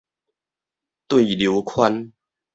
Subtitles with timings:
[1.07, 2.11] 對流圈